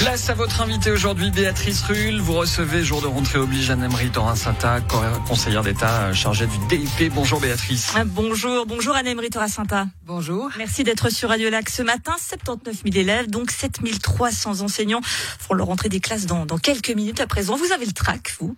Place 0.00 0.30
à 0.30 0.34
votre 0.34 0.62
invité 0.62 0.90
aujourd'hui, 0.90 1.30
Béatrice 1.30 1.82
Rull. 1.82 2.20
Vous 2.20 2.32
recevez 2.32 2.82
jour 2.82 3.02
de 3.02 3.06
rentrée 3.06 3.38
oblige 3.38 3.68
Anne-Emery 3.68 4.08
Torin-Santa, 4.08 4.80
conseillère 5.28 5.62
d'État 5.62 6.14
chargée 6.14 6.46
du 6.46 6.56
DIP. 6.68 7.12
Bonjour 7.12 7.38
Béatrice. 7.38 7.92
Ah, 7.94 8.04
bonjour, 8.06 8.64
bonjour 8.64 8.96
Anne-Emery 8.96 9.28
Torin-Santa. 9.28 9.88
Bonjour. 10.06 10.48
Merci 10.56 10.84
d'être 10.84 11.10
sur 11.10 11.28
Radio 11.28 11.50
Lac 11.50 11.68
ce 11.68 11.82
matin. 11.82 12.14
79 12.18 12.76
000 12.82 12.96
élèves, 12.96 13.28
donc 13.28 13.50
7300 13.50 14.62
enseignants 14.62 15.02
feront 15.02 15.52
leur 15.52 15.66
rentrée 15.66 15.90
des 15.90 16.00
classes 16.00 16.24
dans, 16.24 16.46
dans 16.46 16.56
quelques 16.56 16.90
minutes 16.90 17.20
à 17.20 17.26
présent. 17.26 17.56
Vous 17.56 17.70
avez 17.70 17.84
le 17.84 17.92
trac, 17.92 18.34
vous 18.40 18.56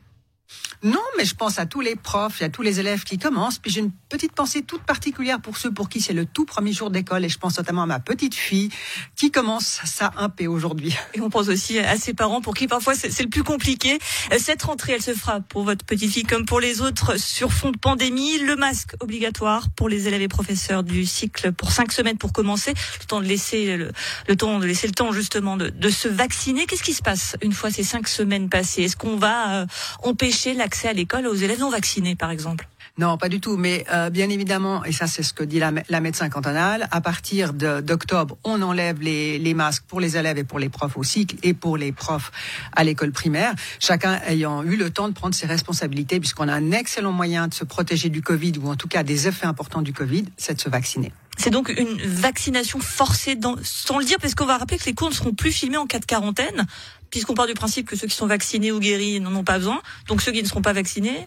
non, 0.82 1.00
mais 1.16 1.24
je 1.24 1.36
pense 1.36 1.60
à 1.60 1.66
tous 1.66 1.80
les 1.80 1.94
profs 1.94 2.42
et 2.42 2.46
à 2.46 2.48
tous 2.48 2.62
les 2.62 2.80
élèves 2.80 3.04
qui 3.04 3.16
commencent. 3.16 3.60
Puis 3.60 3.70
j'ai 3.70 3.80
une 3.80 3.92
petite 4.08 4.32
pensée 4.32 4.62
toute 4.62 4.82
particulière 4.82 5.40
pour 5.40 5.56
ceux 5.56 5.70
pour 5.70 5.88
qui 5.88 6.00
c'est 6.00 6.12
le 6.12 6.26
tout 6.26 6.44
premier 6.44 6.72
jour 6.72 6.90
d'école. 6.90 7.24
Et 7.24 7.28
je 7.28 7.38
pense 7.38 7.56
notamment 7.56 7.82
à 7.82 7.86
ma 7.86 8.00
petite 8.00 8.34
fille 8.34 8.68
qui 9.14 9.30
commence 9.30 9.80
un 10.16 10.28
peu 10.28 10.46
aujourd'hui. 10.46 10.92
Et 11.14 11.20
on 11.20 11.30
pense 11.30 11.48
aussi 11.48 11.78
à 11.78 11.96
ses 11.96 12.14
parents 12.14 12.40
pour 12.40 12.54
qui 12.54 12.66
parfois 12.66 12.96
c'est 12.96 13.22
le 13.22 13.28
plus 13.28 13.44
compliqué. 13.44 14.00
Cette 14.38 14.64
rentrée, 14.64 14.94
elle 14.94 15.02
se 15.02 15.14
fera 15.14 15.40
pour 15.40 15.62
votre 15.62 15.84
petite 15.84 16.10
fille 16.10 16.24
comme 16.24 16.46
pour 16.46 16.58
les 16.58 16.80
autres 16.80 17.16
sur 17.16 17.52
fond 17.52 17.70
de 17.70 17.78
pandémie. 17.78 18.38
Le 18.38 18.56
masque 18.56 18.94
obligatoire 18.98 19.68
pour 19.76 19.88
les 19.88 20.08
élèves 20.08 20.22
et 20.22 20.28
professeurs 20.28 20.82
du 20.82 21.06
cycle 21.06 21.52
pour 21.52 21.70
cinq 21.70 21.92
semaines 21.92 22.18
pour 22.18 22.32
commencer. 22.32 22.74
Le 23.00 23.06
temps 23.06 23.20
de 23.20 23.26
laisser 23.26 23.76
le, 23.76 24.36
temps 24.36 24.58
de 24.58 24.66
laisser 24.66 24.88
le 24.88 24.94
temps 24.94 25.12
justement 25.12 25.56
de, 25.56 25.68
de 25.68 25.90
se 25.90 26.08
vacciner. 26.08 26.66
Qu'est-ce 26.66 26.82
qui 26.82 26.94
se 26.94 27.02
passe 27.02 27.36
une 27.40 27.52
fois 27.52 27.70
ces 27.70 27.84
cinq 27.84 28.08
semaines 28.08 28.48
passées? 28.48 28.82
Est-ce 28.82 28.96
qu'on 28.96 29.16
va 29.16 29.60
euh, 29.60 29.66
empêcher 30.02 30.54
la 30.54 30.71
accès 30.72 30.88
à 30.88 30.94
l'école 30.94 31.26
aux 31.26 31.34
élèves 31.34 31.60
non 31.60 31.68
vaccinés, 31.68 32.16
par 32.16 32.30
exemple 32.30 32.66
non, 32.98 33.16
pas 33.16 33.30
du 33.30 33.40
tout. 33.40 33.56
Mais 33.56 33.86
euh, 33.90 34.10
bien 34.10 34.28
évidemment, 34.28 34.84
et 34.84 34.92
ça 34.92 35.06
c'est 35.06 35.22
ce 35.22 35.32
que 35.32 35.42
dit 35.42 35.58
la, 35.58 36.00
médecin 36.00 36.28
cantonale, 36.28 36.88
à 36.90 37.00
partir 37.00 37.54
d'octobre, 37.54 38.36
on 38.44 38.60
enlève 38.60 39.00
les, 39.00 39.38
les, 39.38 39.54
masques 39.54 39.84
pour 39.88 39.98
les 39.98 40.18
élèves 40.18 40.36
et 40.36 40.44
pour 40.44 40.58
les 40.58 40.68
profs 40.68 40.98
au 40.98 41.02
cycle 41.02 41.36
et 41.42 41.54
pour 41.54 41.78
les 41.78 41.90
profs 41.90 42.30
à 42.76 42.84
l'école 42.84 43.10
primaire, 43.10 43.54
chacun 43.80 44.20
ayant 44.26 44.62
eu 44.62 44.76
le 44.76 44.90
temps 44.90 45.08
de 45.08 45.14
prendre 45.14 45.34
ses 45.34 45.46
responsabilités, 45.46 46.20
puisqu'on 46.20 46.48
a 46.48 46.52
un 46.52 46.70
excellent 46.70 47.12
moyen 47.12 47.48
de 47.48 47.54
se 47.54 47.64
protéger 47.64 48.10
du 48.10 48.20
Covid, 48.20 48.52
ou 48.62 48.68
en 48.68 48.76
tout 48.76 48.88
cas 48.88 49.02
des 49.02 49.26
effets 49.26 49.46
importants 49.46 49.80
du 49.80 49.94
Covid, 49.94 50.26
c'est 50.36 50.54
de 50.54 50.60
se 50.60 50.68
vacciner. 50.68 51.12
C'est 51.38 51.50
donc 51.50 51.70
une 51.76 52.00
vaccination 52.02 52.78
forcée, 52.78 53.34
dans, 53.34 53.56
sans 53.62 53.98
le 53.98 54.04
dire, 54.04 54.18
parce 54.20 54.34
qu'on 54.34 54.46
va 54.46 54.58
rappeler 54.58 54.78
que 54.78 54.84
les 54.84 54.94
cours 54.94 55.08
ne 55.08 55.14
seront 55.14 55.32
plus 55.32 55.52
filmés 55.52 55.78
en 55.78 55.86
cas 55.86 55.98
de 55.98 56.04
quarantaine, 56.04 56.66
puisqu'on 57.10 57.34
part 57.34 57.46
du 57.46 57.54
principe 57.54 57.88
que 57.88 57.96
ceux 57.96 58.06
qui 58.06 58.14
sont 58.14 58.26
vaccinés 58.26 58.70
ou 58.70 58.80
guéris 58.80 59.20
n'en 59.20 59.34
ont 59.34 59.44
pas 59.44 59.58
besoin. 59.58 59.80
Donc 60.08 60.22
ceux 60.22 60.32
qui 60.32 60.42
ne 60.42 60.48
seront 60.48 60.62
pas 60.62 60.72
vaccinés, 60.72 61.26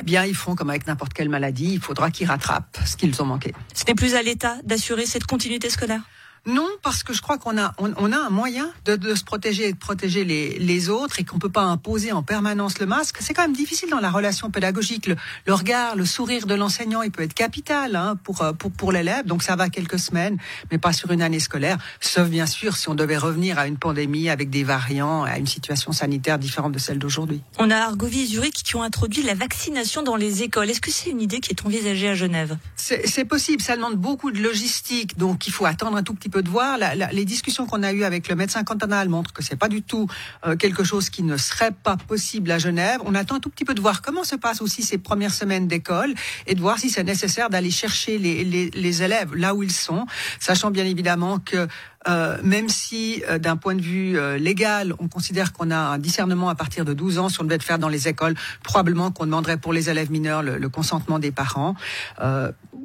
eh 0.00 0.02
bien, 0.04 0.24
ils 0.24 0.34
font 0.34 0.54
comme 0.54 0.70
avec 0.70 0.86
n'importe 0.86 1.12
quelle 1.12 1.28
maladie, 1.28 1.74
il 1.74 1.80
faudra 1.80 2.10
qu'ils 2.10 2.26
rattrapent 2.26 2.78
ce 2.86 2.96
qu'ils 2.96 3.20
ont 3.20 3.26
manqué. 3.26 3.52
Ce 3.74 3.84
n'est 3.86 3.94
plus 3.94 4.14
à 4.14 4.22
l'État 4.22 4.56
d'assurer 4.64 5.06
cette 5.06 5.26
continuité 5.26 5.68
scolaire 5.68 6.02
non, 6.44 6.66
parce 6.82 7.04
que 7.04 7.12
je 7.12 7.22
crois 7.22 7.38
qu'on 7.38 7.56
a, 7.56 7.72
on, 7.78 8.12
a 8.12 8.18
un 8.18 8.30
moyen 8.30 8.68
de, 8.84 8.96
de, 8.96 9.14
se 9.14 9.22
protéger 9.22 9.68
et 9.68 9.72
de 9.72 9.78
protéger 9.78 10.24
les, 10.24 10.58
les 10.58 10.88
autres 10.88 11.20
et 11.20 11.24
qu'on 11.24 11.38
peut 11.38 11.48
pas 11.48 11.62
imposer 11.62 12.10
en 12.10 12.24
permanence 12.24 12.80
le 12.80 12.86
masque. 12.86 13.18
C'est 13.20 13.32
quand 13.32 13.42
même 13.42 13.52
difficile 13.52 13.90
dans 13.90 14.00
la 14.00 14.10
relation 14.10 14.50
pédagogique. 14.50 15.06
Le, 15.06 15.14
le 15.46 15.54
regard, 15.54 15.94
le 15.94 16.04
sourire 16.04 16.46
de 16.46 16.54
l'enseignant, 16.56 17.02
il 17.02 17.12
peut 17.12 17.22
être 17.22 17.34
capital 17.34 17.94
hein, 17.94 18.16
pour, 18.24 18.42
euh, 18.42 18.52
pour, 18.52 18.72
pour 18.72 18.90
l'élève. 18.90 19.24
Donc 19.24 19.44
ça 19.44 19.54
va 19.54 19.68
quelques 19.68 20.00
semaines, 20.00 20.36
mais 20.72 20.78
pas 20.78 20.92
sur 20.92 21.12
une 21.12 21.22
année 21.22 21.38
scolaire. 21.38 21.78
Sauf 22.00 22.28
bien 22.28 22.46
sûr 22.46 22.76
si 22.76 22.88
on 22.88 22.96
devait 22.96 23.18
revenir 23.18 23.60
à 23.60 23.68
une 23.68 23.78
pandémie 23.78 24.28
avec 24.28 24.50
des 24.50 24.64
variants, 24.64 25.22
à 25.22 25.38
une 25.38 25.46
situation 25.46 25.92
sanitaire 25.92 26.40
différente 26.40 26.72
de 26.72 26.80
celle 26.80 26.98
d'aujourd'hui. 26.98 27.40
On 27.58 27.70
a 27.70 27.76
Argovie 27.76 28.22
et 28.22 28.26
Zurich 28.26 28.64
qui 28.64 28.74
ont 28.74 28.82
introduit 28.82 29.22
la 29.22 29.34
vaccination 29.34 30.02
dans 30.02 30.16
les 30.16 30.42
écoles. 30.42 30.70
Est-ce 30.70 30.80
que 30.80 30.90
c'est 30.90 31.10
une 31.10 31.20
idée 31.20 31.38
qui 31.38 31.50
est 31.50 31.64
envisagée 31.64 32.08
à 32.08 32.14
Genève? 32.16 32.58
C'est 32.74 33.24
possible. 33.24 33.62
Ça 33.62 33.76
demande 33.76 33.94
beaucoup 33.94 34.32
de 34.32 34.40
logistique, 34.40 35.16
donc 35.16 35.46
il 35.46 35.52
faut 35.52 35.66
attendre 35.66 35.96
un 35.96 36.02
tout 36.02 36.14
petit 36.14 36.31
peu 36.32 36.42
de 36.42 36.48
voir. 36.48 36.78
les 37.12 37.24
discussions 37.24 37.66
qu'on 37.66 37.82
a 37.84 37.92
eues 37.92 38.04
avec 38.04 38.28
le 38.28 38.34
médecin 38.34 38.64
cantonal 38.64 39.08
montrent 39.08 39.32
que 39.32 39.42
c'est 39.44 39.56
pas 39.56 39.68
du 39.68 39.82
tout 39.82 40.08
euh, 40.46 40.56
quelque 40.56 40.82
chose 40.82 41.10
qui 41.10 41.22
ne 41.22 41.36
serait 41.36 41.70
pas 41.70 41.96
possible 41.96 42.50
à 42.50 42.58
Genève. 42.58 43.00
On 43.04 43.14
attend 43.14 43.36
un 43.36 43.40
tout 43.40 43.50
petit 43.50 43.64
peu 43.64 43.74
de 43.74 43.80
voir 43.80 44.02
comment 44.02 44.24
se 44.24 44.34
passent 44.34 44.62
aussi 44.62 44.82
ces 44.82 44.98
premières 44.98 45.34
semaines 45.34 45.68
d'école 45.68 46.14
et 46.46 46.54
de 46.54 46.60
voir 46.60 46.78
si 46.78 46.90
c'est 46.90 47.04
nécessaire 47.04 47.50
d'aller 47.50 47.70
chercher 47.70 48.18
les, 48.18 48.42
les, 48.44 48.70
les 48.70 49.02
élèves 49.02 49.34
là 49.34 49.54
où 49.54 49.62
ils 49.62 49.72
sont, 49.72 50.06
sachant 50.40 50.70
bien 50.70 50.86
évidemment 50.86 51.38
que 51.38 51.68
euh, 52.08 52.36
même 52.42 52.68
si 52.68 53.22
euh, 53.28 53.38
d'un 53.38 53.56
point 53.56 53.74
de 53.74 53.80
vue 53.80 54.18
euh, 54.18 54.36
légal, 54.36 54.94
on 54.98 55.08
considère 55.08 55.52
qu'on 55.52 55.70
a 55.70 55.76
un 55.76 55.98
discernement 55.98 56.48
à 56.48 56.54
partir 56.54 56.84
de 56.84 56.94
12 56.94 57.18
ans, 57.18 57.28
si 57.28 57.40
on 57.40 57.44
devait 57.44 57.58
le 57.58 57.62
faire 57.62 57.78
dans 57.78 57.88
les 57.88 58.08
écoles, 58.08 58.34
probablement 58.62 59.10
qu'on 59.10 59.26
demanderait 59.26 59.56
pour 59.56 59.72
les 59.72 59.90
élèves 59.90 60.10
mineurs 60.10 60.42
le, 60.42 60.68
consentement 60.68 61.18
des 61.18 61.32
parents. 61.32 61.74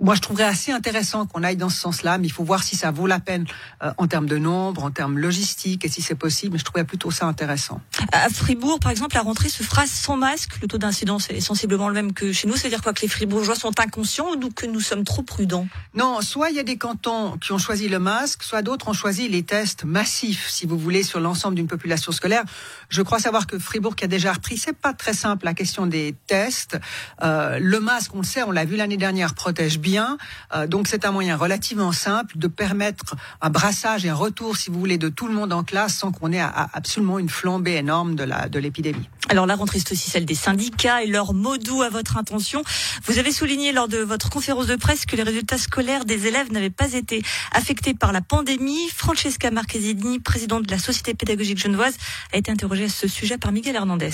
moi, 0.01 0.13
je 0.15 0.21
trouverais 0.21 0.43
assez 0.43 0.71
intéressant 0.71 1.25
qu'on 1.25 1.41
aille 1.41 1.55
dans 1.55 1.69
ce 1.69 1.79
sens-là, 1.79 2.17
mais 2.17 2.27
il 2.27 2.31
faut 2.31 2.43
voir 2.43 2.63
si 2.63 2.75
ça 2.75 2.91
vaut 2.91 3.07
la 3.07 3.19
peine 3.19 3.45
en 3.97 4.07
termes 4.07 4.25
de 4.25 4.37
nombre, 4.37 4.83
en 4.83 4.91
termes 4.91 5.17
logistiques, 5.17 5.85
et 5.85 5.89
si 5.89 6.01
c'est 6.01 6.15
possible. 6.15 6.53
Mais 6.53 6.59
je 6.59 6.65
trouverais 6.65 6.83
plutôt 6.83 7.09
ça 7.09 7.25
intéressant. 7.25 7.79
À 8.11 8.27
Fribourg, 8.29 8.79
par 8.79 8.91
exemple, 8.91 9.15
la 9.15 9.21
rentrée 9.21 9.47
se 9.47 9.63
fera 9.63 9.87
sans 9.87 10.17
masque. 10.17 10.59
Le 10.61 10.67
taux 10.67 10.77
d'incidence 10.77 11.29
est 11.29 11.39
sensiblement 11.39 11.87
le 11.87 11.93
même 11.93 12.11
que 12.11 12.33
chez 12.33 12.47
nous. 12.47 12.57
C'est-à-dire 12.57 12.81
quoi 12.81 12.93
que 12.93 13.01
les 13.01 13.07
Fribourgeois 13.07 13.55
sont 13.55 13.79
inconscients 13.79 14.27
ou 14.33 14.49
que 14.49 14.65
nous 14.65 14.81
sommes 14.81 15.05
trop 15.05 15.23
prudents? 15.23 15.67
Non, 15.93 16.19
soit 16.21 16.49
il 16.49 16.57
y 16.57 16.59
a 16.59 16.63
des 16.63 16.77
cantons 16.77 17.37
qui 17.37 17.53
ont 17.53 17.57
choisi 17.57 17.87
le 17.87 17.99
masque, 17.99 18.43
soit 18.43 18.61
d'autres 18.61 18.89
ont 18.89 18.93
choisi 18.93 19.06
les 19.07 19.43
tests 19.43 19.85
massifs, 19.85 20.49
si 20.49 20.65
vous 20.65 20.77
voulez, 20.77 21.01
sur 21.01 21.21
l'ensemble 21.21 21.55
d'une 21.55 21.67
population 21.67 22.11
scolaire. 22.11 22.43
Je 22.89 23.01
crois 23.01 23.19
savoir 23.19 23.47
que 23.47 23.57
Fribourg 23.57 23.95
a 24.01 24.07
déjà 24.07 24.33
repris, 24.33 24.57
c'est 24.57 24.75
pas 24.75 24.93
très 24.93 25.13
simple 25.13 25.45
la 25.45 25.53
question 25.53 25.87
des 25.87 26.13
tests. 26.27 26.77
Euh, 27.23 27.57
le 27.59 27.79
masque, 27.79 28.13
on 28.13 28.17
le 28.17 28.25
sait, 28.25 28.43
on 28.43 28.51
l'a 28.51 28.65
vu 28.65 28.75
l'année 28.75 28.97
dernière, 28.97 29.33
protège 29.33 29.79
bien. 29.79 30.17
Euh, 30.53 30.67
donc 30.67 30.89
c'est 30.89 31.05
un 31.05 31.11
moyen 31.11 31.37
relativement 31.37 31.93
simple 31.93 32.37
de 32.37 32.47
permettre 32.47 33.15
un 33.41 33.49
brassage 33.49 34.05
et 34.05 34.09
un 34.09 34.15
retour, 34.15 34.57
si 34.57 34.69
vous 34.69 34.79
voulez, 34.79 34.97
de 34.97 35.09
tout 35.09 35.27
le 35.27 35.33
monde 35.33 35.53
en 35.53 35.63
classe 35.63 35.95
sans 35.95 36.11
qu'on 36.11 36.33
ait 36.33 36.41
absolument 36.41 37.17
une 37.17 37.29
flambée 37.29 37.75
énorme 37.75 38.15
de 38.15 38.59
l'épidémie. 38.59 39.09
Alors 39.29 39.45
la 39.45 39.55
rentrée, 39.55 39.79
aussi 39.91 40.09
celle 40.09 40.25
des 40.25 40.35
syndicats 40.35 41.03
et 41.03 41.07
leur 41.07 41.33
mot 41.33 41.57
doux 41.57 41.81
à 41.81 41.89
votre 41.89 42.17
intention. 42.17 42.63
Vous 43.05 43.19
avez 43.19 43.31
souligné 43.31 43.71
lors 43.73 43.87
de 43.87 43.97
votre 43.97 44.29
conférence 44.29 44.67
de 44.67 44.75
presse 44.75 45.05
que 45.05 45.15
les 45.15 45.23
résultats 45.23 45.57
scolaires 45.57 46.05
des 46.05 46.27
élèves 46.27 46.51
n'avaient 46.51 46.69
pas 46.69 46.93
été 46.93 47.21
affectés 47.51 47.93
par 47.93 48.13
la 48.13 48.21
pandémie. 48.21 48.89
Francesca 48.95 49.51
Marchesini, 49.51 50.19
présidente 50.19 50.63
de 50.63 50.71
la 50.71 50.79
Société 50.79 51.13
pédagogique 51.13 51.57
genevoise, 51.57 51.97
a 52.33 52.37
été 52.37 52.51
interrogée 52.51 52.85
à 52.85 52.89
ce 52.89 53.07
sujet 53.07 53.37
par 53.37 53.51
Miguel 53.51 53.75
Hernandez. 53.75 54.11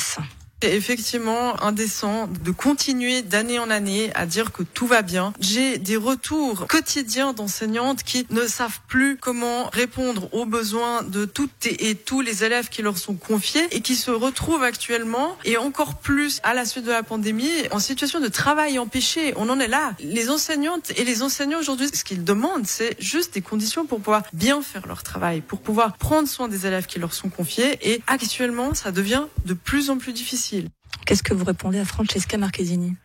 C'est 0.64 0.78
effectivement 0.78 1.62
indécent 1.62 2.30
de 2.42 2.52
continuer 2.52 3.22
d'année 3.22 3.60
en 3.60 3.70
année 3.70 4.12
à 4.16 4.26
dire 4.26 4.54
que 4.54 4.64
tout 4.64 4.88
va 4.88 5.02
bien. 5.02 5.34
J'ai 5.42 5.78
des 5.78 5.98
retours 5.98 6.68
quotidiens 6.68 7.34
d'enseignantes 7.34 8.04
qui 8.04 8.26
ne 8.30 8.48
savent 8.48 8.80
plus 8.88 9.18
comment 9.18 9.70
répondre 9.74 10.34
aux 10.34 10.46
besoins 10.46 11.04
de 11.04 11.26
toutes 11.26 11.66
et 11.66 11.96
tous 11.96 12.22
les 12.22 12.46
élèves 12.46 12.70
qui 12.70 12.82
leur 12.82 12.98
sont 12.98 13.16
confiés 13.16 13.68
et 13.72 13.82
qui 13.82 13.98
se 13.98 14.10
retrouvent 14.10 14.64
actuellement 14.64 15.36
et 15.44 15.58
encore 15.58 15.96
plus 15.96 16.40
à 16.44 16.54
la 16.54 16.64
suite 16.64 16.86
de 16.86 16.92
la 16.92 17.04
pandémie 17.04 17.52
en 17.72 17.80
situation 17.80 18.22
de 18.22 18.30
travail 18.30 18.80
empêché. 18.80 19.34
On 19.36 19.50
en 19.50 19.60
est 19.60 19.68
là. 19.68 19.96
Les 20.00 20.30
enseignantes 20.30 20.94
et 20.96 21.04
les 21.04 21.24
enseignants 21.24 21.60
aujourd'hui, 21.60 21.90
ce 21.94 22.06
qu'ils 22.06 22.24
demandent, 22.24 22.68
c'est 22.68 22.96
juste 23.02 23.34
des 23.34 23.42
conditions 23.42 23.86
pour 23.86 24.00
pouvoir 24.00 24.24
bien 24.32 24.62
faire 24.62 24.88
leur 24.88 25.04
travail, 25.04 25.42
pour 25.42 25.60
pouvoir 25.60 25.98
prendre 25.98 26.30
soin 26.30 26.48
des 26.48 26.66
élèves 26.68 26.86
qui 26.86 27.00
leur 27.00 27.14
sont 27.14 27.28
confiés 27.28 27.78
et 27.82 28.02
actuellement, 28.08 28.74
ça 28.74 28.94
devient 28.94 29.24
de 29.44 29.54
plus 29.54 29.90
en 29.90 29.98
plus 29.98 30.14
difficile. 30.14 30.53
Qu'est-ce 31.06 31.24
que 31.24 31.34
vous 31.34 31.46
répondez 31.46 31.80
à 31.80 31.86
Francesca 31.86 32.38
Marchesini? 32.38 32.96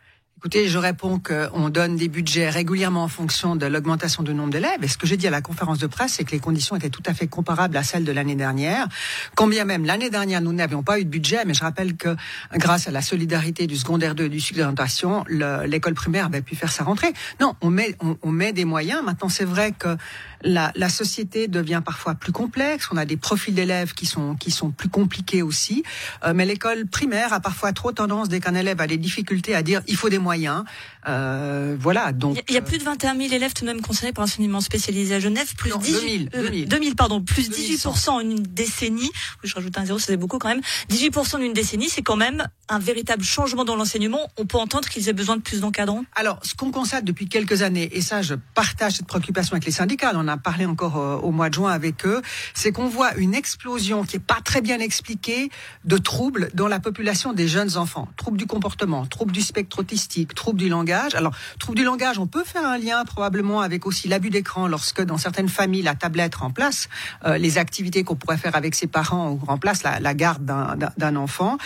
Écoutez, 0.41 0.69
je 0.69 0.79
réponds 0.79 1.19
qu'on 1.19 1.69
donne 1.69 1.97
des 1.97 2.07
budgets 2.07 2.49
régulièrement 2.49 3.03
en 3.03 3.09
fonction 3.09 3.57
de 3.57 3.67
l'augmentation 3.67 4.23
du 4.23 4.33
nombre 4.33 4.53
d'élèves. 4.53 4.85
Et 4.85 4.87
ce 4.87 4.97
que 4.97 5.05
j'ai 5.05 5.17
dit 5.17 5.27
à 5.27 5.31
la 5.31 5.41
conférence 5.41 5.79
de 5.79 5.89
presse, 5.89 6.13
c'est 6.13 6.23
que 6.23 6.31
les 6.31 6.39
conditions 6.39 6.77
étaient 6.77 6.91
tout 6.91 7.03
à 7.07 7.13
fait 7.13 7.27
comparables 7.27 7.77
à 7.77 7.83
celles 7.83 8.05
de 8.05 8.13
l'année 8.13 8.37
dernière. 8.37 8.87
Combien 9.35 9.65
même 9.65 9.85
l'année 9.85 10.11
dernière, 10.11 10.41
nous 10.41 10.53
n'avions 10.53 10.85
pas 10.85 11.01
eu 11.01 11.05
de 11.05 11.11
budget, 11.11 11.45
mais 11.45 11.55
je 11.55 11.63
rappelle 11.63 11.97
que 11.97 12.15
grâce 12.55 12.87
à 12.87 12.93
la 12.93 13.03
solidarité 13.03 13.67
du 13.67 13.77
secondaire 13.77 14.15
2 14.15 14.29
du 14.29 14.39
cycle 14.39 14.61
d'orientation, 14.61 15.25
l'école 15.29 15.95
primaire 15.95 16.27
avait 16.27 16.41
pu 16.41 16.55
faire 16.55 16.71
sa 16.71 16.85
rentrée. 16.85 17.13
Non, 17.41 17.55
on, 17.61 17.71
met 17.71 18.53
des 18.53 18.65
moyens. 18.65 19.03
Maintenant, 19.05 19.29
c'est 19.29 19.45
vrai 19.45 19.73
que 19.73 19.97
la, 20.43 20.73
la, 20.75 20.89
société 20.89 21.49
devient 21.49 21.83
parfois 21.85 22.15
plus 22.15 22.33
complexe. 22.33 22.89
On 22.93 22.97
a 22.97 23.05
des 23.05 23.17
profils 23.17 23.55
d'élèves 23.55 23.95
qui 23.95 24.07
sont, 24.07 24.35
qui 24.35 24.51
sont 24.51 24.71
plus 24.71 24.89
compliqués 24.89 25.43
aussi. 25.43 25.83
Euh, 26.25 26.33
mais 26.35 26.47
l'école 26.47 26.87
primaire 26.87 27.33
a 27.33 27.41
parfois 27.41 27.73
trop 27.73 27.93
tendance, 27.93 28.29
dès 28.29 28.41
qu'un 28.41 28.55
élève 28.55 28.81
a 28.81 28.87
des 28.87 28.97
difficultés, 28.97 29.55
à 29.55 29.63
dire 29.63 29.83
il 29.87 29.97
faut 29.97 30.09
des 30.09 30.19
moyens. 30.19 30.65
Euh, 31.09 31.77
voilà. 31.79 32.13
Donc 32.13 32.43
il 32.49 32.55
y, 32.55 32.59
a 32.59 32.63
plus 32.63 32.79
de 32.79 32.85
21 32.85 33.17
000 33.17 33.33
élèves 33.33 33.53
tout 33.53 33.65
de 33.65 33.71
même 33.71 33.81
concernés 33.81 34.13
par 34.13 34.25
l'enseignement 34.25 34.61
spécialisé 34.61 35.15
à 35.15 35.21
Genève, 35.21 35.55
plus 35.57 35.73
18, 35.77 36.31
2000, 36.33 36.69
2000. 36.69 36.97
pardon, 36.97 37.23
plus 37.23 37.51
18% 37.51 38.11
en 38.11 38.21
une 38.21 38.43
décennie. 38.43 39.11
Je 39.43 39.55
rajoute 39.55 39.77
un 39.79 39.85
zéro, 39.85 39.99
fait 39.99 40.17
beaucoup 40.17 40.39
quand 40.39 40.49
même. 40.49 40.61
18 40.89 41.17
en 41.35 41.39
une 41.41 41.53
décennie, 41.53 41.89
c'est 41.89 42.03
quand 42.03 42.17
même 42.17 42.47
un 42.69 42.79
véritable 42.79 43.25
changement 43.25 43.65
dans 43.65 43.77
l'enseignement. 43.77 44.29
On 44.37 44.47
peut 44.47 44.59
entendre 44.59 44.89
qu'ils 44.89 45.09
aient 45.09 45.15
besoin 45.15 45.37
de 45.37 45.43
plus 45.43 45.61
d'encadrants. 45.61 46.05
Alors, 46.15 46.39
ce 46.43 46.55
qu'on 46.55 46.71
constate 46.71 47.05
depuis 47.05 47.29
quelques 47.29 47.63
années, 47.63 47.89
et 47.93 48.01
ça, 48.01 48.23
je 48.23 48.35
partage 48.55 48.95
cette 48.95 49.07
préoccupation 49.07 49.55
avec 49.55 49.65
les 49.65 49.73
syndicats. 49.73 50.13
En 50.29 50.35
a 50.35 50.37
parlé 50.37 50.67
encore 50.67 50.99
euh, 50.99 51.17
au 51.17 51.31
mois 51.31 51.49
de 51.49 51.55
juin 51.55 51.71
avec 51.71 52.07
eux, 52.07 52.23
c'est 52.55 52.73
qu'on 52.73 52.89
voit 52.89 53.15
une 53.15 53.35
explosion 53.35 54.05
qui 54.05 54.17
est 54.17 54.21
pas 54.21 54.39
très 54.45 54.61
bien 54.61 54.79
expliquée 54.79 55.51
de 55.85 55.99
troubles 55.99 56.51
dans 56.55 56.69
la 56.69 56.81
population 56.81 57.33
des 57.33 57.49
jeunes 57.49 57.77
enfants, 57.77 58.09
troubles 58.17 58.39
du 58.39 58.47
comportement, 58.47 59.07
troubles 59.07 59.33
du 59.33 59.43
spectre 59.43 59.79
autistique 59.81 60.35
troubles 60.35 60.59
du 60.59 60.69
langage. 60.69 61.15
Alors, 61.15 61.35
trouble 61.59 61.79
du 61.79 61.85
langage, 61.85 62.19
on 62.19 62.27
peut 62.27 62.45
faire 62.45 62.65
un 62.65 62.79
lien 62.79 63.05
probablement 63.05 63.61
avec 63.61 63.87
aussi 63.87 64.09
l'abus 64.09 64.31
d'écran 64.31 64.69
lorsque 64.69 65.03
dans 65.03 65.19
certaines 65.19 65.49
familles, 65.49 65.83
la 65.83 65.95
tablette 65.95 66.35
remplace 66.37 66.89
euh, 67.25 67.39
les 67.39 67.59
activités 67.59 68.05
qu'on 68.05 68.17
pourrait 68.17 68.37
faire 68.37 68.57
avec 68.57 68.75
ses 68.75 68.87
parents 68.87 69.31
ou 69.31 69.41
remplace 69.45 69.83
la, 69.83 70.01
la 70.01 70.15
garde 70.15 70.45
d'un 70.45 71.17
enfant. 71.17 71.59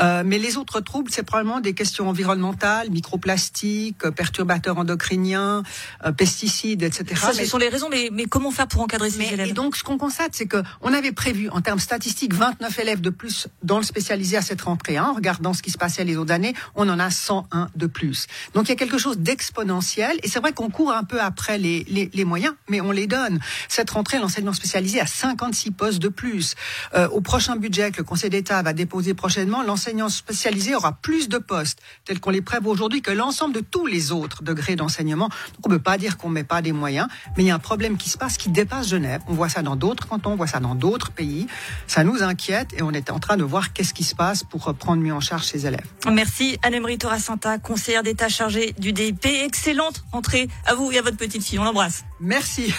Euh, 0.00 0.22
mais 0.24 0.38
les 0.38 0.56
autres 0.56 0.80
troubles, 0.80 1.10
c'est 1.10 1.22
probablement 1.22 1.60
des 1.60 1.74
questions 1.74 2.08
environnementales, 2.08 2.90
microplastiques, 2.90 4.08
perturbateurs 4.10 4.78
endocriniens, 4.78 5.62
euh, 6.04 6.12
pesticides, 6.12 6.82
etc. 6.82 7.20
Ça, 7.20 7.32
ce 7.32 7.44
sont 7.44 7.58
les 7.58 7.68
raisons, 7.68 7.88
mais, 7.90 8.09
mais 8.10 8.24
comment 8.24 8.50
faire 8.50 8.68
pour 8.68 8.82
encadrer 8.82 9.10
ces 9.10 9.18
mais, 9.18 9.32
élèves 9.32 9.48
Et 9.48 9.52
donc, 9.52 9.76
ce 9.76 9.84
qu'on 9.84 9.98
constate, 9.98 10.34
c'est 10.34 10.46
que 10.46 10.62
on 10.80 10.92
avait 10.92 11.12
prévu, 11.12 11.48
en 11.50 11.60
termes 11.60 11.78
statistiques, 11.78 12.34
29 12.34 12.78
élèves 12.78 13.00
de 13.00 13.10
plus 13.10 13.48
dans 13.62 13.78
le 13.78 13.84
spécialisé 13.84 14.36
à 14.36 14.42
cette 14.42 14.62
rentrée. 14.62 14.96
Hein. 14.96 15.08
En 15.10 15.14
regardant 15.14 15.52
ce 15.52 15.62
qui 15.62 15.70
se 15.70 15.78
passait 15.78 16.04
les 16.04 16.16
autres 16.16 16.32
années, 16.32 16.54
on 16.74 16.88
en 16.88 16.98
a 16.98 17.10
101 17.10 17.68
de 17.74 17.86
plus. 17.86 18.26
Donc, 18.54 18.66
il 18.66 18.70
y 18.70 18.72
a 18.72 18.76
quelque 18.76 18.98
chose 18.98 19.18
d'exponentiel. 19.18 20.18
Et 20.22 20.28
c'est 20.28 20.40
vrai 20.40 20.52
qu'on 20.52 20.70
court 20.70 20.92
un 20.92 21.04
peu 21.04 21.20
après 21.20 21.58
les, 21.58 21.84
les, 21.88 22.10
les, 22.12 22.24
moyens, 22.24 22.54
mais 22.68 22.80
on 22.80 22.90
les 22.90 23.06
donne. 23.06 23.40
Cette 23.68 23.90
rentrée, 23.90 24.18
l'enseignement 24.18 24.52
spécialisé 24.52 25.00
a 25.00 25.06
56 25.06 25.70
postes 25.72 25.98
de 25.98 26.08
plus. 26.08 26.54
Euh, 26.94 27.08
au 27.08 27.20
prochain 27.20 27.56
budget 27.56 27.90
que 27.90 27.98
le 27.98 28.04
Conseil 28.04 28.30
d'État 28.30 28.62
va 28.62 28.72
déposer 28.72 29.14
prochainement, 29.14 29.62
l'enseignant 29.62 30.08
spécialisé 30.08 30.74
aura 30.74 30.92
plus 30.92 31.28
de 31.28 31.38
postes, 31.38 31.80
tels 32.04 32.20
qu'on 32.20 32.30
les 32.30 32.42
prévoit 32.42 32.72
aujourd'hui, 32.72 33.02
que 33.02 33.10
l'ensemble 33.10 33.54
de 33.54 33.60
tous 33.60 33.86
les 33.86 34.12
autres 34.12 34.42
degrés 34.42 34.76
d'enseignement. 34.76 35.28
Donc, 35.28 35.66
on 35.66 35.68
ne 35.68 35.76
peut 35.76 35.82
pas 35.82 35.98
dire 35.98 36.16
qu'on 36.16 36.28
met 36.28 36.44
pas 36.44 36.62
des 36.62 36.72
moyens, 36.72 37.08
mais 37.36 37.44
il 37.44 37.46
y 37.46 37.50
a 37.50 37.54
un 37.54 37.58
problème 37.58 37.96
qui 38.00 38.10
se 38.10 38.18
passe 38.18 38.36
qui 38.36 38.48
dépasse 38.48 38.88
Genève. 38.88 39.20
On 39.28 39.34
voit 39.34 39.48
ça 39.48 39.62
dans 39.62 39.76
d'autres 39.76 40.08
cantons, 40.08 40.32
on 40.32 40.36
voit 40.36 40.46
ça 40.46 40.60
dans 40.60 40.74
d'autres 40.74 41.12
pays. 41.12 41.46
Ça 41.86 42.04
nous 42.04 42.22
inquiète 42.22 42.72
et 42.76 42.82
on 42.82 42.90
est 42.92 43.10
en 43.10 43.18
train 43.18 43.36
de 43.36 43.44
voir 43.44 43.72
qu'est-ce 43.72 43.94
qui 43.94 44.04
se 44.04 44.14
passe 44.14 44.42
pour 44.42 44.74
prendre 44.74 45.02
mieux 45.02 45.14
en 45.14 45.20
charge 45.20 45.44
ces 45.44 45.66
élèves. 45.66 45.86
Merci 46.10 46.58
Anne-Emery 46.62 46.98
Torasanta, 46.98 47.58
conseillère 47.58 48.02
d'État 48.02 48.28
chargée 48.28 48.74
du 48.78 48.92
DIP. 48.92 49.26
Excellente 49.26 50.04
entrée 50.12 50.48
à 50.66 50.74
vous 50.74 50.90
et 50.90 50.98
à 50.98 51.02
votre 51.02 51.16
petite 51.16 51.44
fille. 51.44 51.58
On 51.58 51.64
l'embrasse. 51.64 52.04
Merci. 52.20 52.74